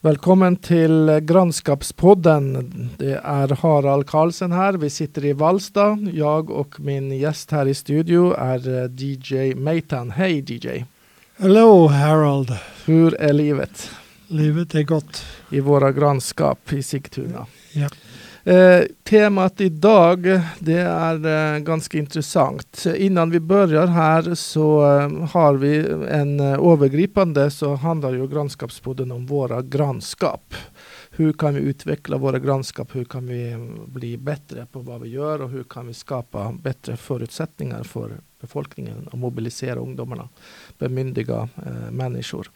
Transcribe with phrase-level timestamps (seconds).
[0.00, 2.64] Välkommen till Grannskapspodden.
[2.98, 4.72] Det är Harald Karlsson här.
[4.72, 5.98] Vi sitter i Vallsta.
[6.12, 10.10] Jag och min gäst här i studio är eh, DJ Meitan.
[10.10, 10.84] Hej DJ!
[11.38, 12.56] Hello Harold!
[12.84, 13.90] Hur är livet?
[14.26, 15.24] Livet är gott.
[15.50, 17.46] I våra grannskap i Sigtuna.
[17.72, 17.88] Ja.
[18.44, 22.86] Eh, temat idag det är eh, ganska intressant.
[22.96, 25.78] Innan vi börjar här så eh, har vi
[26.10, 30.54] en eh, övergripande så handlar ju grannskapspodden om våra grannskap.
[31.18, 32.96] Hur kan vi utveckla våra grannskap?
[32.96, 36.54] Hur kan vi eh, bli bättre på vad vi gör och hur kan vi skapa
[36.62, 40.28] bättre förutsättningar för befolkningen och mobilisera ungdomarna,
[40.78, 42.50] bemyndiga eh, människor.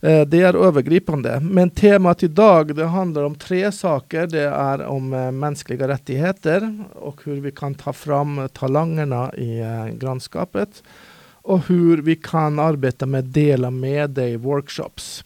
[0.00, 1.40] Eh, det är övergripande.
[1.40, 4.26] Men temat idag det handlar om tre saker.
[4.26, 9.86] Det är om eh, mänskliga rättigheter och hur vi kan ta fram talangerna i eh,
[9.86, 10.82] grannskapet
[11.30, 15.24] och hur vi kan arbeta med dela med dig workshops.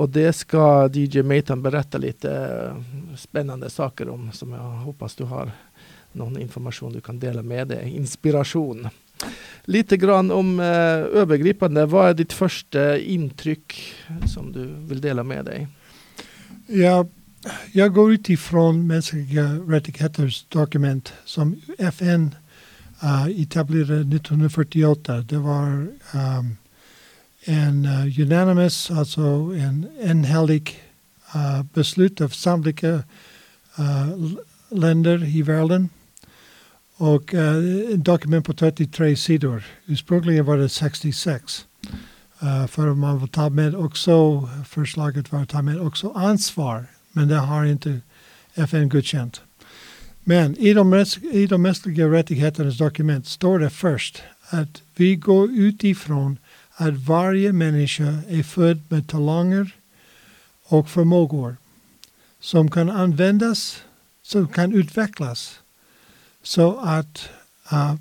[0.00, 5.24] Och det ska DJ Matan berätta lite eh, spännande saker om som jag hoppas du
[5.24, 5.52] har
[6.12, 7.96] någon information du kan dela med dig.
[7.96, 8.88] Inspiration.
[9.64, 10.66] Lite grann om eh,
[11.20, 11.86] övergripande.
[11.86, 13.94] Vad är ditt första intryck
[14.26, 15.68] som du vill dela med dig?
[16.66, 17.06] Ja,
[17.72, 22.34] jag går utifrån mänskliga rättigheters dokument som FN
[23.04, 25.16] uh, eh, etablerade 1948.
[25.16, 25.66] Det var
[26.14, 26.56] um,
[27.44, 29.20] en uh, unanimous, alltså
[29.58, 30.82] en enhällig
[31.34, 33.02] uh, beslut av samtliga
[33.78, 34.32] uh,
[34.68, 35.88] länder i världen.
[36.96, 39.64] Och uh, dokument på 33 sidor.
[39.86, 41.66] Ursprungligen var det 66.
[42.42, 46.86] Uh, för man vill ta med också, förslaget var att ta med också ansvar.
[47.12, 48.00] Men det har inte
[48.54, 49.40] FN godkänt.
[50.24, 56.38] Men i de, i de mänskliga rättigheternas dokument står det först att vi går utifrån
[56.80, 59.76] att varje människa är född med talanger
[60.64, 61.56] och förmågor
[62.40, 63.82] som kan användas,
[64.22, 65.60] som kan utvecklas
[66.42, 67.28] så att
[67.72, 67.94] uh,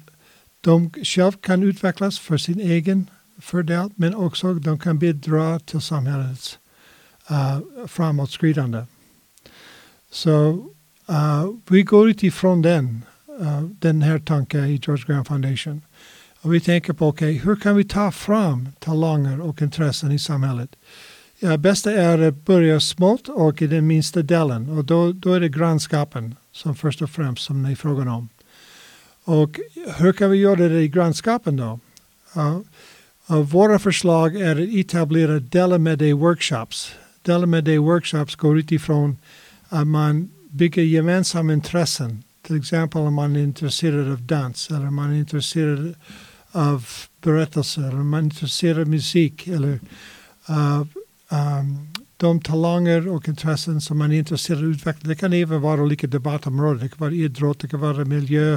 [0.61, 6.59] de själv kan utvecklas för sin egen fördel men också de kan bidra till samhällets
[7.31, 8.85] uh, framåtskridande.
[10.11, 10.51] Så
[11.09, 13.05] uh, vi går utifrån den,
[13.41, 15.81] uh, den här tanken i George Graham Foundation.
[16.41, 20.75] Och vi tänker på okay, hur kan vi ta fram talanger och intressen i samhället.
[21.39, 25.39] Ja, bästa är att börja smått och i den minsta delen och då, då är
[25.39, 28.29] det grannskapen som först och främst som ni frågar om.
[29.23, 29.59] Och
[29.97, 31.79] hur kan vi göra det i grannskapen då?
[32.37, 32.59] Uh,
[33.31, 36.91] uh, våra förslag är att etablera Dela med dig workshops.
[37.21, 39.17] Dela med dig workshops går utifrån
[39.69, 42.23] att man bygger gemensamma intressen.
[42.47, 45.95] Till exempel om man är intresserad av dans eller om man är intresserad
[46.51, 46.87] av
[47.21, 49.79] berättelser om man är intresserad av musik eller
[50.45, 50.87] av
[51.29, 51.87] um,
[52.17, 55.09] de talanger och intressen som man är intresserad av att utveckla.
[55.09, 56.83] Det kan även vara olika debattområden.
[56.83, 58.53] Det kan vara idrott, det kan vara miljö,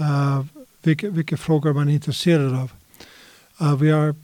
[0.00, 0.44] uh,
[0.82, 2.72] vilka, vilka frågor man är intresserad av.
[3.62, 4.14] Uh, vi har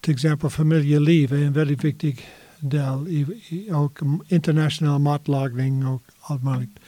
[0.00, 2.26] till exempel familjeliv är en väldigt viktig
[2.58, 6.78] del i, i, och internationell matlagning och allt möjligt.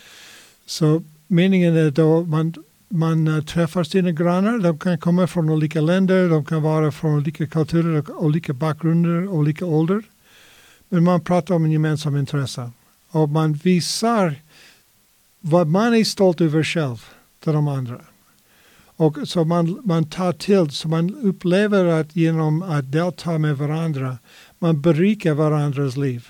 [0.66, 2.54] Så meningen är då man,
[2.88, 4.58] man eh, träffar sina grannar.
[4.58, 9.66] De kan komma från olika länder, de kan vara från olika kulturer, olika bakgrunder, olika
[9.66, 10.02] ålder.
[10.88, 12.70] Men man pratar om en gemensam intresse.
[13.08, 14.34] Och man visar
[15.40, 17.04] vad man är stolt över själv
[17.40, 18.00] till de andra.
[18.98, 24.18] Och så man, man tar till, så man upplever att genom att delta med varandra,
[24.58, 26.28] man berikar varandras liv.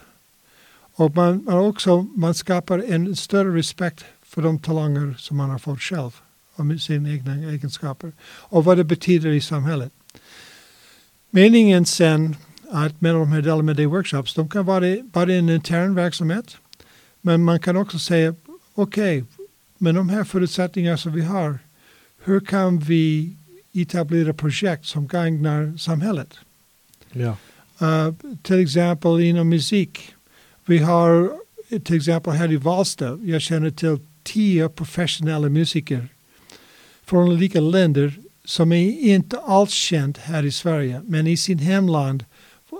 [0.95, 5.59] Och man, man också man skapar en större respekt för de talanger som man har
[5.59, 6.21] fått själv
[6.56, 9.93] och sina egna egenskaper och vad det betyder i samhället.
[11.31, 12.37] Meningen sen
[12.71, 16.56] att med de här delarna med de workshops, de kan vara bara en intern verksamhet.
[17.21, 18.34] Men man kan också säga,
[18.75, 19.47] okej, okay,
[19.78, 21.59] med de här förutsättningarna som vi har,
[22.25, 23.37] hur kan vi
[23.72, 26.34] etablera projekt som gagnar samhället?
[27.12, 27.37] Ja.
[27.83, 30.15] Uh, till exempel inom musik.
[30.65, 31.30] Vi har
[31.84, 36.09] till exempel här i Valsta, jag känner till tio professionella musiker
[37.06, 38.14] från olika länder
[38.44, 42.24] som är inte alls känt här i Sverige, men i sin hemland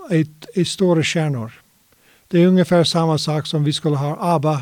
[0.09, 0.25] är,
[0.55, 1.51] är stora stjärnor.
[2.27, 4.61] Det är ungefär samma sak som vi skulle ha ABBA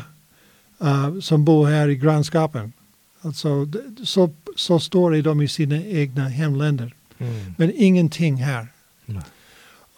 [0.82, 2.72] uh, som bor här i grannskapen.
[3.20, 3.68] Alltså,
[4.04, 6.94] så, så står de i sina egna hemländer.
[7.18, 7.54] Mm.
[7.58, 8.68] Men ingenting här.
[9.06, 9.22] Mm.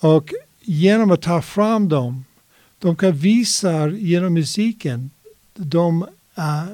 [0.00, 2.24] Och genom att ta fram dem,
[2.78, 5.10] de kan visa genom musiken
[5.54, 6.02] de
[6.38, 6.64] uh,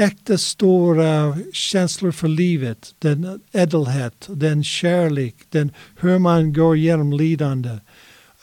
[0.00, 7.78] äkta stora känslor för livet, den ädelhet, den kärlek, den, hur man går genom lidande.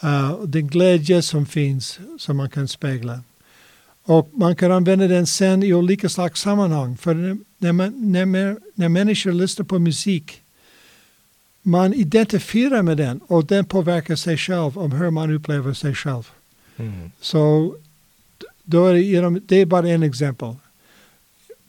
[0.03, 3.19] Uh, den glädje som finns som man kan spegla.
[4.03, 6.97] Och man kan använda den sen i olika slags sammanhang.
[6.97, 10.41] För när, man, när, när människor lyssnar på musik
[11.61, 16.27] man identifierar med den och den påverkar sig själv om hur man upplever sig själv.
[16.77, 17.11] Mm.
[17.21, 17.75] Så
[18.63, 20.55] då är det, genom, det är bara en exempel.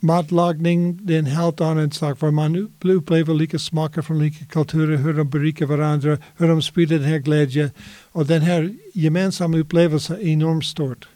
[0.01, 4.97] Matlagning det är en helt annan sak för man upplever lika smaker från lika kulturer,
[4.97, 7.71] hur de berikar varandra, hur de sprider den här glädjen.
[8.13, 11.09] Och den här gemensamma upplevelsen är enormt stort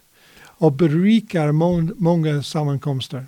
[0.63, 3.25] och berikar må många sammankomster.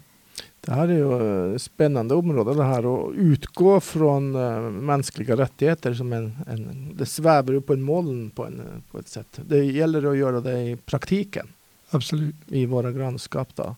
[0.61, 5.93] Det här är ju ett spännande område det här att utgå från uh, mänskliga rättigheter
[5.93, 8.61] som en, en, det svävar upp på en moln på, en,
[8.91, 9.39] på ett sätt.
[9.45, 11.47] Det gäller att göra det i praktiken.
[11.89, 12.35] Absolut.
[12.47, 13.75] I våra grannskap då.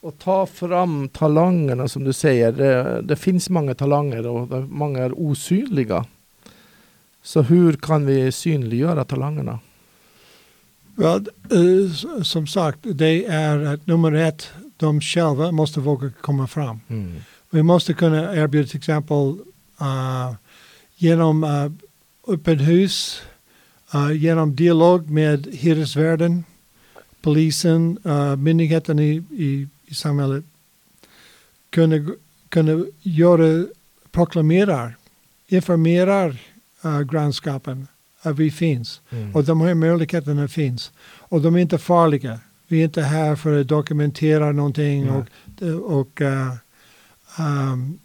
[0.00, 2.52] Och ta fram talangerna som du säger.
[2.52, 6.04] Det, det finns många talanger och många är osynliga.
[7.22, 9.58] Så hur kan vi synliggöra talangerna?
[10.94, 11.92] Well, uh,
[12.22, 16.80] som sagt, det är att nummer ett, de själva måste våga komma fram.
[16.88, 17.14] Mm.
[17.50, 19.28] Vi måste kunna erbjuda till exempel
[19.80, 20.34] uh,
[20.96, 21.72] genom uh,
[22.26, 23.22] öppen hus,
[23.94, 26.44] uh, genom dialog med hyresvärden,
[27.22, 30.44] polisen, uh, myndigheten i, i, i samhället
[31.70, 31.96] kunna,
[32.48, 33.66] kunna göra,
[34.10, 34.92] proklamera,
[35.48, 36.28] informera
[36.84, 37.86] uh, grannskapen
[38.22, 39.00] att vi finns.
[39.10, 39.34] Mm.
[39.34, 40.92] Och de här möjligheterna finns.
[41.18, 42.40] Och de är inte farliga.
[42.66, 45.16] Vi är inte här för att dokumentera någonting mm.
[45.16, 46.54] och, och, uh,
[47.38, 47.98] um,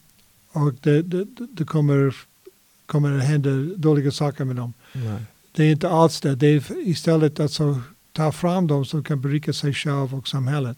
[0.51, 2.15] och det, det, det, kommer,
[2.85, 4.74] kommer att hända dåliga saker med dem.
[4.91, 5.21] Nej.
[5.51, 6.35] Det är inte alls det.
[6.35, 7.81] Det är istället att så
[8.12, 10.77] ta fram dem som kan berika sig själv och samhället.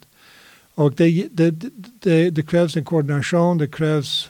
[0.75, 1.51] Och det, det,
[1.99, 4.29] det, det krävs en koordination, det krävs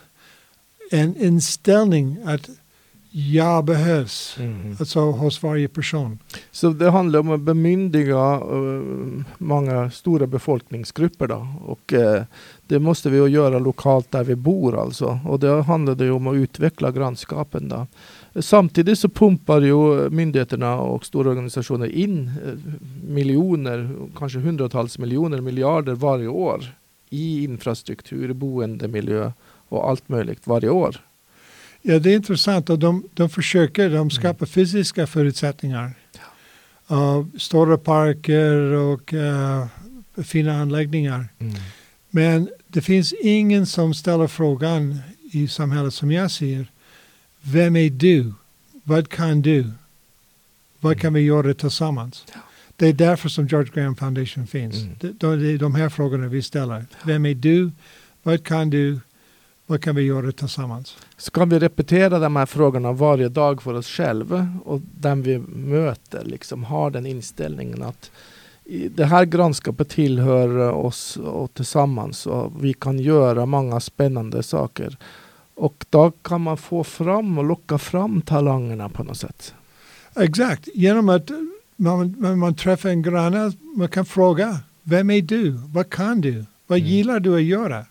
[0.91, 2.49] en inställning att
[3.17, 4.37] jag behövs.
[4.39, 4.75] Mm.
[4.79, 6.19] Alltså hos varje person.
[6.51, 11.47] Så det handlar om att bemyndiga uh, många stora befolkningsgrupper då.
[11.65, 12.21] Och uh,
[12.67, 15.19] det måste vi göra lokalt där vi bor alltså.
[15.25, 17.87] Och det handlar det om att utveckla grannskapen då.
[18.39, 22.53] Samtidigt så pumpar ju myndigheterna och stora organisationer in uh,
[23.07, 26.65] miljoner, kanske hundratals miljoner, miljarder varje år
[27.09, 29.31] i infrastruktur, boendemiljö
[29.69, 30.95] och allt möjligt varje år.
[31.81, 34.09] Ja, det är intressant och de, de försöker, de mm.
[34.09, 35.91] skapar fysiska förutsättningar.
[36.91, 39.65] Uh, stora parker och uh,
[40.23, 41.27] fina anläggningar.
[41.39, 41.53] Mm.
[42.09, 44.99] Men det finns ingen som ställer frågan
[45.31, 46.67] i samhället som jag ser.
[47.47, 48.33] Vem är du?
[48.83, 49.71] Vad kan du?
[50.79, 52.25] Vad kan vi göra tillsammans?
[52.75, 54.75] Det är därför som George Graham Foundation finns.
[54.83, 54.95] Mm.
[54.99, 56.85] Det, det är de här frågorna vi ställer.
[57.03, 57.71] Vem är du?
[58.23, 58.99] Vad kan du?
[59.65, 60.97] Vad kan vi göra tillsammans?
[61.17, 66.25] Ska vi repetera de här frågorna varje dag för oss själva och den vi möter
[66.25, 68.11] liksom har den inställningen att
[68.89, 74.97] det här grannskapet tillhör oss och tillsammans och vi kan göra många spännande saker.
[75.55, 79.53] Och då kan man få fram och locka fram talangerna på något sätt.
[80.15, 81.31] Exakt, genom att
[81.75, 85.49] man, man, man träffar en granne, man kan fråga, vem är du?
[85.49, 86.45] Vad kan du?
[86.67, 86.91] Vad mm.
[86.91, 87.85] gillar du att göra?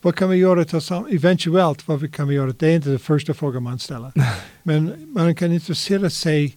[0.00, 1.12] Vad kan vi göra tillsammans?
[1.12, 2.54] Eventuellt, vad kan vi göra?
[2.58, 4.12] Det är inte den första frågan man ställer.
[4.62, 6.56] Men man kan intressera sig.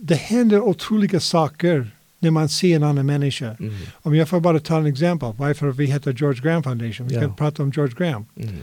[0.00, 3.56] Det händer otroliga saker när man ser en annan människa.
[3.60, 3.74] Mm.
[3.92, 7.08] Om jag får bara ta en exempel varför vi heter George Graham Foundation.
[7.08, 7.26] Vi yeah.
[7.26, 8.26] kan prata om George Graham.
[8.36, 8.54] Mm.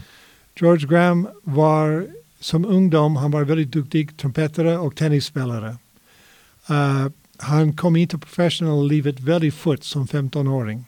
[0.60, 2.06] George Graham var
[2.40, 5.76] som ungdom, han var väldigt duktig trumpetare och tennisspelare.
[6.70, 10.84] Uh, han kom in till professionella livet väldigt fort som 15-åring.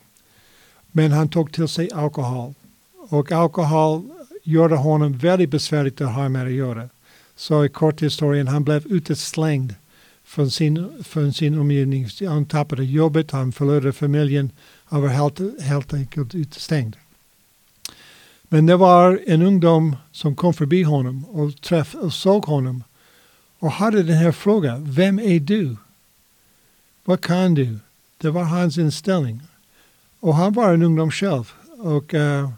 [0.91, 2.53] Men han tog till sig alkohol.
[3.09, 4.01] Och alkohol
[4.43, 6.89] gjorde honom väldigt besvärligt att ha med att göra.
[7.35, 9.75] Så i kort historien, han blev uteslängd
[10.23, 12.07] från sin, från sin omgivning.
[12.27, 14.51] Han tappade jobbet, han förlorade familjen.
[14.85, 16.95] Han var helt, helt enkelt utestängd.
[18.53, 22.83] Men det var en ungdom som kom förbi honom och, träff, och såg honom
[23.59, 24.91] och hade den här frågan.
[24.91, 25.77] Vem är du?
[27.05, 27.79] Vad kan du?
[28.17, 29.41] Det var hans inställning.
[30.19, 31.51] Och han var en ungdom själv.
[31.77, 32.49] Och uh,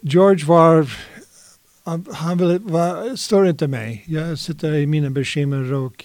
[0.00, 0.92] George var,
[2.12, 4.04] han ville, var, står inte mig.
[4.06, 6.04] Jag sitter i mina bekymmer och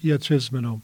[0.00, 0.82] jag trivs med dem.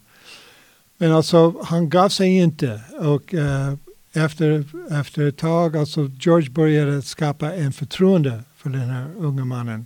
[0.97, 3.73] Men alltså han gav sig inte och uh,
[4.13, 9.85] efter, efter ett tag, alltså George började skapa en förtroende för den här unga mannen.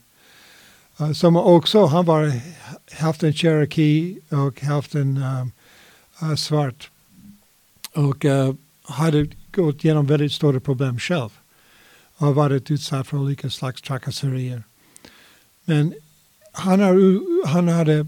[1.01, 2.31] Uh, som också, han var
[2.91, 5.47] hälften cherokee och hälften um, uh,
[6.21, 6.91] eh, eh, svart.
[7.93, 8.53] Och uh,
[8.83, 11.29] hade gått igenom väldigt stora problem själv
[12.17, 14.63] Och varit utsatt för olika slags trakasserier.
[15.65, 15.93] Men
[16.51, 18.07] han, har, han, hade,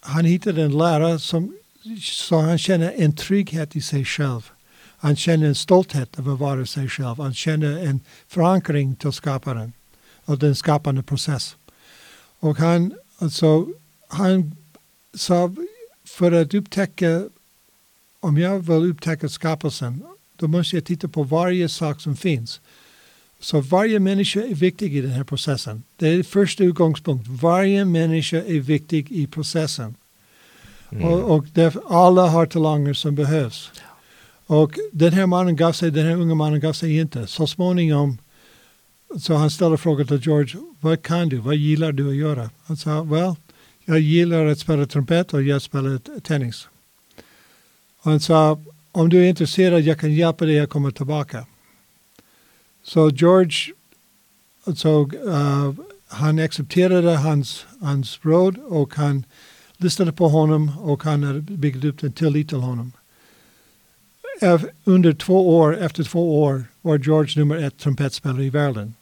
[0.00, 1.56] han hittade en lärare som
[2.02, 4.50] så han känner en trygghet i sig själv.
[4.98, 7.16] Han känner en stolthet över att vara sig själv.
[7.16, 9.72] Han känner en förankring till skaparen
[10.24, 11.56] och den skapande process.
[12.40, 13.66] Och han, alltså,
[14.08, 14.56] han
[15.14, 15.54] sa
[16.04, 17.24] för att upptäcka,
[18.20, 20.02] om jag vill upptäcka skapelsen,
[20.36, 22.60] då måste jag titta på varje sak som finns.
[23.40, 25.82] Så varje människa är viktig i den här processen.
[25.96, 27.26] Det är första utgångspunkt.
[27.28, 29.94] Varje människa är viktig i processen.
[30.90, 31.04] Mm.
[31.04, 33.70] Och, och där, alla har talanger som behövs.
[34.46, 37.26] Och den här mannen gav sig, den här unga mannen gav sig inte.
[37.26, 38.18] Så småningom
[39.18, 42.50] så han ställde frågan till George, vad kan du, vad gillar du att göra?
[42.64, 43.34] Han sa, well,
[43.84, 46.68] jag gillar att spela trumpet och jag spelar tennis.
[47.98, 48.60] Och han sa,
[48.92, 51.46] om du är intresserad, jag kan hjälpa dig att komma tillbaka.
[52.82, 53.74] Så George,
[54.76, 55.72] så, uh,
[56.08, 59.24] han accepterade hans, hans råd och han
[59.76, 62.92] lyssnade på honom och han hade byggt upp en tillit till honom.
[64.84, 68.94] Under två år, efter två år, var George nummer ett trumpetspelare i världen.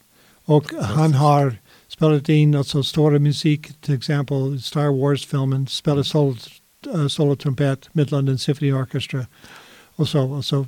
[0.45, 1.55] Och han har
[1.87, 6.35] spelat in alltså stora musik, till exempel Star Wars-filmen, spelat solo,
[6.95, 9.25] uh, solo trumpet med London Symphony Orchestra
[9.95, 10.21] och så.
[10.21, 10.67] Och så.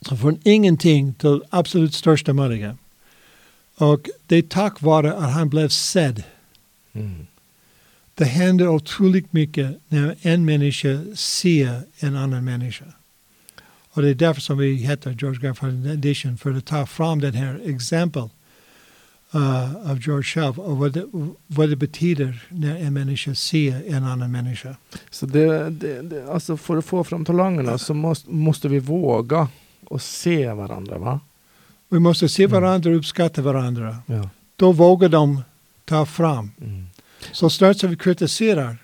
[0.00, 2.76] så från ingenting till absolut största möjliga.
[3.76, 6.22] Och det är tack vare att han blev sedd.
[6.92, 7.26] Mm.
[8.14, 12.84] Det händer otroligt mycket när en människa ser en annan människa.
[13.96, 17.34] Och det är därför som vi heter George Garfield Edition, för att ta fram den
[17.34, 18.28] här exempel
[19.34, 21.04] uh, av George själv och vad det,
[21.46, 24.76] vad det betyder när en människa ser en annan människa.
[25.10, 29.48] Så det, det, det, alltså för att få fram talangerna så måste, måste vi våga
[29.84, 31.20] och se varandra va?
[31.88, 32.60] Vi måste se mm.
[32.60, 33.96] varandra och uppskatta varandra.
[34.06, 34.28] Ja.
[34.56, 35.42] Då vågar de
[35.84, 36.50] ta fram.
[36.60, 36.86] Mm.
[37.32, 38.76] Så snart som vi kritiserar,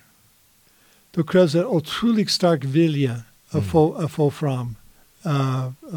[1.10, 3.64] då krävs det otroligt stark vilja att, mm.
[3.64, 4.74] få, att få fram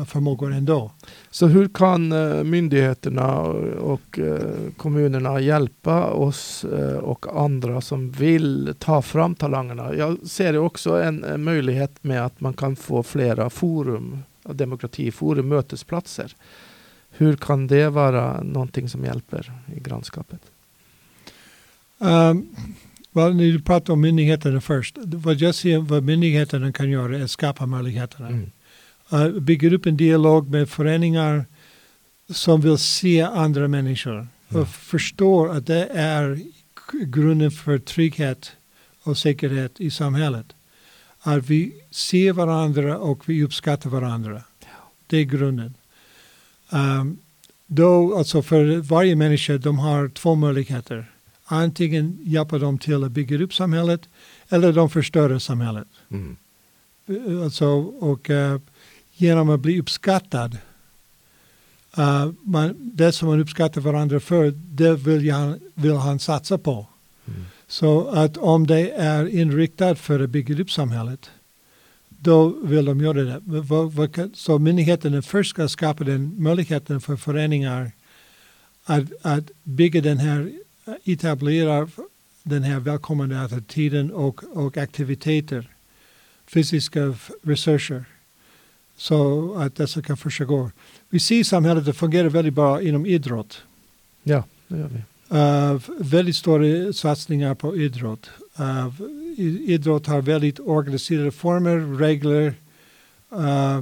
[0.05, 0.91] förmågor ändå.
[1.29, 3.37] Så hur kan uh, myndigheterna
[3.79, 4.19] och
[4.77, 6.65] kommunerna hjälpa oss
[7.01, 9.95] och andra som vill ta fram talangerna?
[9.95, 16.35] Jag ser också en, möjlighet med att man kan få flera forum, demokratiforum, mötesplatser.
[17.17, 20.41] Hur kan det vara någonting som hjälper i grannskapet?
[21.97, 22.55] Um,
[23.11, 24.97] well, du pratar om myndigheterna först.
[24.97, 28.27] Vad jag ser vad myndigheterna kan göra är att skapa möjligheterna.
[28.27, 28.51] Mm.
[29.13, 31.45] Uh, bygger upp en dialog med föreningar
[32.29, 34.61] som vill se andra människor mm.
[34.61, 36.39] och förstår att det är
[36.91, 38.51] grunden för trygghet
[39.03, 40.45] och säkerhet i samhället.
[41.19, 44.43] Att vi ser varandra och vi uppskattar varandra.
[45.07, 45.73] Det är grunden.
[46.69, 47.17] Um,
[47.67, 51.11] då, alltså för varje människa, de har två möjligheter.
[51.45, 54.01] Antingen hjälper de till att bygga upp samhället
[54.49, 55.87] eller de förstör samhället.
[56.11, 56.37] Mm.
[57.43, 57.67] Alltså,
[57.99, 58.59] och uh,
[59.15, 60.57] genom att bli uppskattad,
[61.97, 66.87] uh, man, det som man uppskattar varandra för, det vill, jag, vill han satsa på.
[67.27, 67.45] Mm.
[67.67, 71.29] Så att om det är inriktat för att bygga upp samhället,
[72.09, 74.29] då vill de göra det.
[74.33, 77.91] Så myndigheterna först ska skapa den möjligheten för föreningar
[78.85, 80.51] att, att bygga den här
[81.03, 81.89] etablerar
[82.43, 85.69] den här välkomnande attityden och, och aktiviteter,
[86.47, 88.05] fysiska resurser,
[88.97, 90.71] så att dessa kan försiggå.
[91.09, 93.61] Vi ser samhället att det fungerar väldigt bra inom idrott.
[94.23, 95.01] Ja, det gör vi.
[95.31, 98.29] Uh, väldigt stora satsningar på idrott.
[98.59, 98.89] Uh,
[99.65, 102.53] idrott har väldigt organiserade former, regler
[103.33, 103.81] uh,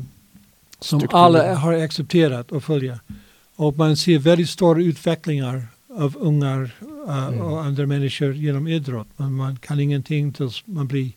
[0.79, 1.17] som Struktur.
[1.17, 2.99] alla har accepterat och följer.
[3.55, 6.75] Och man ser väldigt stora utvecklingar av ungar
[7.07, 7.41] uh, mm.
[7.41, 9.07] och andra människor genom idrott.
[9.17, 11.11] Men man kan ingenting tills man blir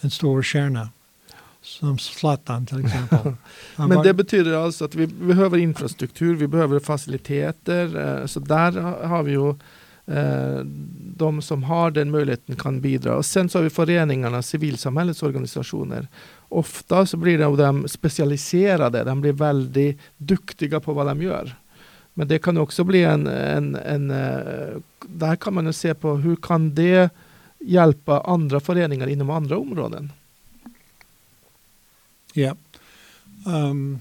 [0.00, 0.88] en stor stjärna.
[1.64, 3.32] Som Zlatan till exempel.
[3.76, 7.96] Men det betyder alltså att vi behöver infrastruktur, vi behöver faciliteter.
[7.96, 8.72] Uh, så där
[9.06, 9.54] har vi ju
[11.16, 13.16] de som har den möjligheten kan bidra.
[13.16, 16.08] Och sen så har vi föreningarna, civilsamhällets organisationer.
[16.48, 21.56] Ofta så blir de specialiserade, de blir väldigt duktiga på vad de gör.
[22.14, 24.76] Men det kan också bli en, en, en eh,
[25.08, 27.10] där kan man se på hur kan det
[27.58, 30.12] hjälpa andra föreningar inom andra områden?
[32.34, 32.56] Ja.
[33.46, 34.00] Um,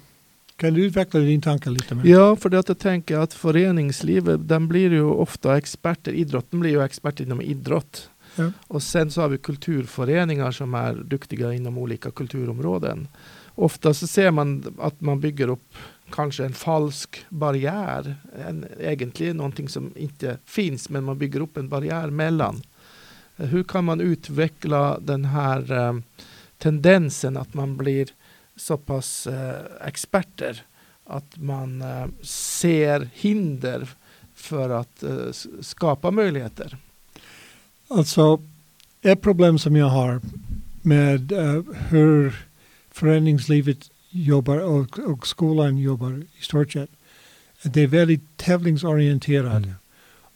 [0.55, 2.05] kan du utveckla din tanke lite mer?
[2.05, 6.83] Ja, för att jag tänker att föreningslivet, den blir ju ofta experter, idrotten blir ju
[6.83, 8.09] experter inom idrott.
[8.35, 8.51] Ja.
[8.67, 13.07] Och sen så har vi kulturföreningar som är duktiga inom olika kulturområden.
[13.55, 15.75] Ofta så ser man att man bygger upp
[16.11, 18.15] kanske en falsk barriär.
[18.47, 22.61] En, egentligen någonting som inte finns men man bygger upp en barriär mellan
[23.35, 25.93] Hur kan man utveckla den här eh,
[26.57, 28.09] tendensen att man blir
[28.55, 30.65] så pass eh, experter
[31.05, 33.89] att man eh, ser hinder
[34.35, 35.31] för att eh,
[35.61, 36.77] skapa möjligheter?
[37.87, 38.41] Alltså,
[39.01, 40.21] ett problem som jag har
[40.81, 42.45] med uh, hur
[42.91, 43.77] föreningslivet
[44.09, 46.89] jobbar och, och skolan jobbar i stort sett.
[47.63, 49.63] Det är väldigt tävlingsorienterad.
[49.63, 49.75] Mm.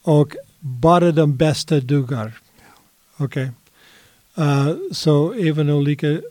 [0.01, 2.37] Och bara de bästa dugar.
[3.17, 3.43] Okej.
[3.43, 3.53] Okay.
[4.39, 6.21] Uh, så även olika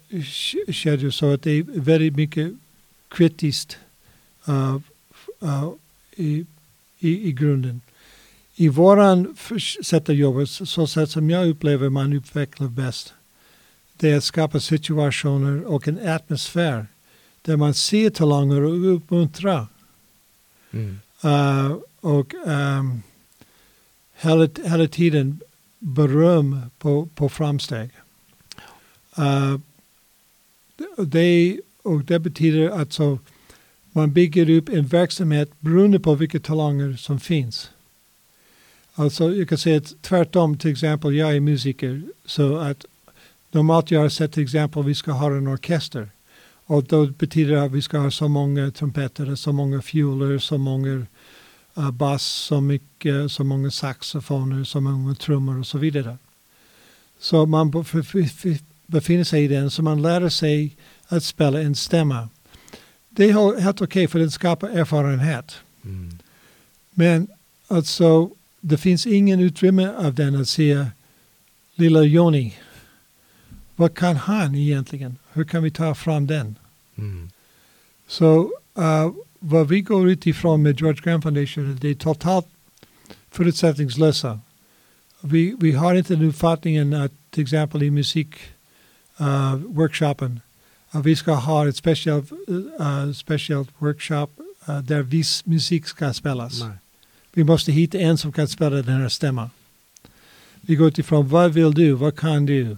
[0.69, 2.53] kedjor så att det är väldigt mycket
[3.09, 3.79] kritiskt
[4.49, 4.77] uh,
[5.43, 5.71] uh,
[6.17, 6.47] i,
[6.99, 7.81] i, i grunden.
[8.55, 9.37] I våran
[9.85, 13.15] sätt att jobba, så sätt som jag upplever man utvecklar bäst,
[13.97, 16.87] det är att skapa situationer och en atmosfär
[17.43, 19.67] där man ser talanger och uppmuntrar.
[20.71, 20.99] Mm.
[21.25, 23.03] Uh, och um,
[24.15, 25.41] hela, hela tiden
[25.79, 27.91] beröm på, på framsteg.
[29.19, 29.59] Uh,
[30.99, 33.19] det, och det betyder att så
[33.93, 37.71] man bygger upp en verksamhet beroende på vilka talanger som finns.
[38.95, 42.85] Alltså jag kan säga att tvärtom, till exempel jag är musiker, så att
[43.51, 46.11] normalt jag har sett till exempel vi ska ha en orkester.
[46.69, 50.59] Och då betyder det att vi ska ha så många trumpeter, så många fioler, så
[50.59, 51.07] många
[51.79, 56.19] uh, bass, så, mycket, så många saxofoner, så många trummor och så vidare.
[57.19, 57.71] Så man
[58.87, 60.77] befinner sig i den, så man lär sig
[61.09, 62.29] att spela en stämma.
[63.11, 65.57] Det är helt okej okay för den skapar erfarenhet.
[65.85, 66.19] Mm.
[66.91, 67.29] Men
[67.69, 68.31] alltså,
[68.61, 70.87] det finns ingen utrymme av den att säga
[71.75, 72.55] lilla Joni,
[73.77, 75.17] vad kan han egentligen?
[75.33, 76.59] Hur kan vi ta fram den?
[76.97, 77.31] Mm.
[78.09, 82.47] Så uh, vad vi går utifrån med George Graham Foundation det är totalt
[83.31, 84.41] förutsättningslösa.
[85.21, 90.39] Vi, vi har inte den uppfattningen att till exempel i musikworkshopen uh,
[90.91, 94.29] att vi ska ha ett speciellt, uh, speciellt workshop
[94.69, 96.61] uh, där viss musik ska spelas.
[96.61, 96.71] Nej.
[97.33, 99.51] Vi måste hitta en som kan spela den här stämman.
[100.61, 102.77] Vi går utifrån vad vill du, vad kan du?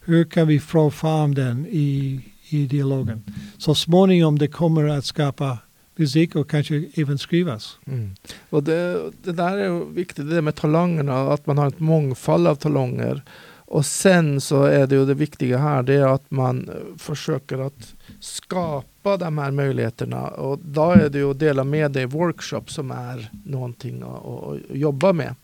[0.00, 3.24] Hur kan vi få fram den i, i dialogen?
[3.58, 5.58] Så småningom det kommer att skapa
[5.96, 7.78] musik och kanske även skrivas.
[7.86, 8.10] Mm.
[8.50, 12.54] Och det, det där är viktigt, det med talangerna, att man har ett mångfald av
[12.54, 13.22] talanger.
[13.70, 17.58] Och sen så är det ju det viktiga här, det är att man eh, försöker
[17.58, 20.28] att skapa de här möjligheterna.
[20.28, 24.26] Och då är det ju att dela med dig i workshop som är någonting att,
[24.26, 25.34] att jobba med.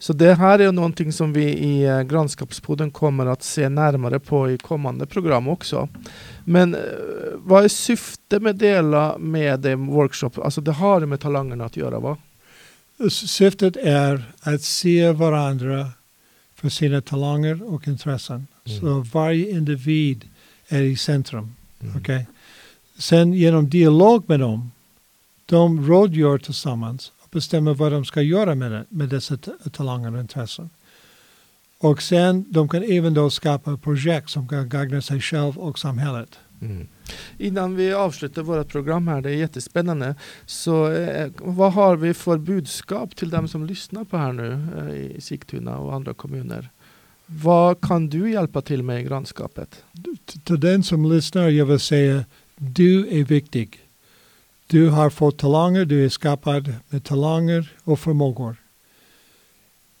[0.00, 4.50] Så det här är någonting som vi i eh, Grannskapspodden kommer att se närmare på
[4.50, 5.88] i kommande program också.
[6.44, 6.80] Men eh,
[7.36, 10.30] vad är syftet med dela med en workshop?
[10.36, 12.16] Alltså det har med talangerna att göra va?
[13.10, 15.88] Syftet är att se varandra
[16.54, 18.46] för sina talanger och intressen.
[18.64, 18.80] Mm.
[18.80, 20.24] Så varje individ
[20.68, 21.54] är i centrum.
[21.82, 21.96] Mm.
[21.96, 22.24] Okay?
[22.98, 24.70] Sen genom dialog med dem,
[25.46, 29.36] de rådgör tillsammans bestämmer vad de ska göra med, det, med dessa
[29.72, 30.70] talanger och intressen.
[31.78, 36.38] Och sen de kan även då skapa projekt som kan gagna sig själv och samhället.
[36.60, 36.88] Mm.
[37.38, 40.14] Innan vi avslutar vårt program här, det är jättespännande.
[40.46, 45.16] Så eh, vad har vi för budskap till dem som lyssnar på här nu eh,
[45.16, 46.68] i Sigtuna och andra kommuner?
[47.26, 49.84] Vad kan du hjälpa till med i grannskapet?
[50.44, 52.24] Till den som lyssnar, jag vill säga,
[52.56, 53.78] du är viktig.
[54.70, 58.56] Du har fått talanger, du är skapad med talanger och förmågor.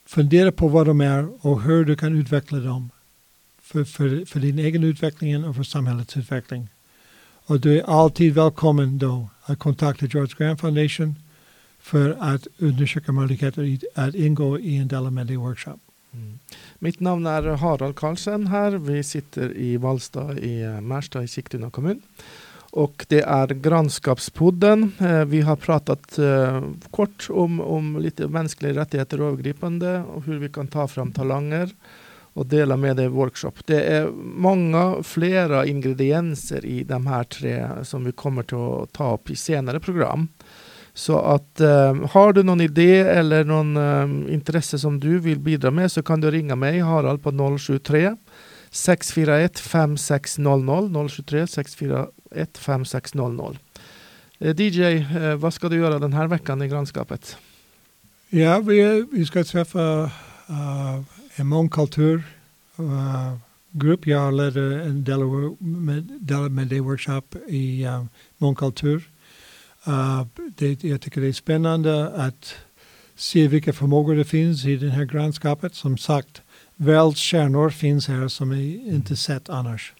[0.06, 2.90] Fundera på vad de är och hur du kan utveckla dem
[3.62, 6.68] för, för, för din egen utveckling och för samhällets utveckling.
[7.46, 11.14] Och du är alltid välkommen då att kontakta George Grant Foundation
[11.80, 15.78] för att undersöka möjligheter att ingå i en del av workshop.
[16.12, 16.38] Mm.
[16.78, 18.70] Mitt namn är Harald Karlsson här.
[18.70, 22.02] Vi sitter i Vallsta i eh, Märsta i Sigtuna kommun.
[22.70, 24.92] Och det är Grannskapspodden.
[24.98, 30.38] Eh, vi har pratat eh, kort om, om lite mänskliga rättigheter och övergripande och hur
[30.38, 31.70] vi kan ta fram talanger
[32.32, 33.52] och dela med det i workshop.
[33.64, 38.42] Det är många flera ingredienser i de här tre som vi kommer
[38.82, 40.28] att ta upp i senare program.
[40.94, 45.70] Så att eh, har du någon idé eller någon eh, intresse som du vill bidra
[45.70, 48.16] med så kan du ringa mig Harald på 073
[48.70, 53.58] 641 5600 023 641 5600.
[54.40, 55.04] DJ,
[55.36, 57.36] vad ska du göra den här veckan i grannskapet?
[58.28, 60.02] Ja, vi, vi ska träffa
[60.50, 61.00] uh,
[61.34, 62.22] en mångkultur
[62.78, 63.36] uh,
[63.70, 64.06] grupp.
[64.06, 65.18] Jag leder en del
[65.58, 68.04] med, med det workshop i uh,
[68.38, 69.10] mångkultur.
[69.88, 72.54] Uh, det, jag tycker det är spännande att
[73.14, 75.74] se vilka förmågor det finns i det här grannskapet.
[75.74, 76.42] Som sagt,
[76.80, 79.92] världskärnor finns här som vi inte sett annars.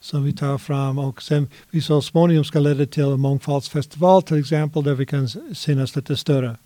[0.00, 4.40] Som vi tar fram och sen vi så småningom ska leda till en mångfaldsfestival till
[4.40, 6.56] exempel där vi kan synas lite större.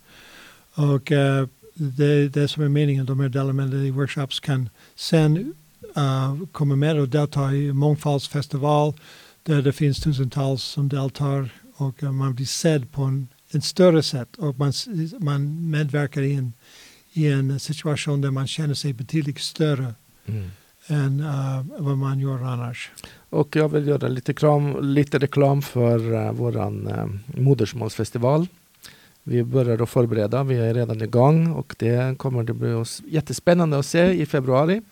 [0.74, 5.54] Och uh, det, det som är meningen, de här delarna i workshops kan sen
[5.96, 8.94] uh, komma med och delta i mångfaldsfestival
[9.42, 14.02] där det finns tusentals som deltar och uh, man blir sedd på en, en större
[14.02, 14.72] sätt och man,
[15.18, 16.52] man medverkar i en,
[17.16, 19.94] i en situation där man känner sig betydligt större
[20.26, 20.50] mm.
[20.86, 22.90] än uh, vad man gör annars.
[23.30, 28.46] Och jag vill göra lite, kram, lite reklam för uh, våran uh, modersmålsfestival.
[29.22, 33.86] Vi börjar att förbereda, vi är redan igång och det kommer att bli jättespännande att
[33.86, 34.82] se i februari.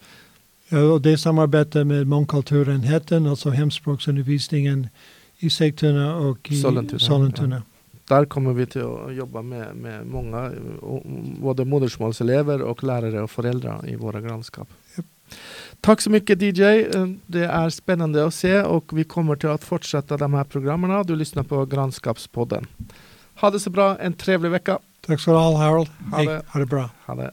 [0.68, 4.88] Ja, och det samarbetar med mångkulturenheten, alltså hemspråksundervisningen
[5.38, 6.98] i Sigtuna och i Sollentuna.
[6.98, 7.56] Sollentuna.
[7.56, 7.71] Ja.
[8.12, 10.52] Där kommer vi till att jobba med, med många,
[11.40, 14.68] både modersmålselever och lärare och föräldrar i våra grannskap.
[14.96, 15.06] Yep.
[15.80, 16.62] Tack så mycket DJ.
[17.26, 21.06] Det är spännande att se och vi kommer till att fortsätta de här programmen.
[21.06, 22.66] Du lyssnar på Grannskapspodden.
[23.34, 24.78] Ha det så bra, en trevlig vecka.
[25.06, 25.88] Tack så du ha Harold.
[26.12, 26.42] Ha, det.
[26.48, 26.90] ha det bra.
[27.06, 27.30] Ha det.